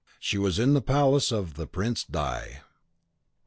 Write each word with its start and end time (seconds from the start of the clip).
She 0.19 0.39
was 0.39 0.57
in 0.57 0.73
the 0.73 0.81
palace 0.81 1.31
of 1.31 1.53
the 1.53 1.67
Prince 1.67 2.03
di 2.03 2.61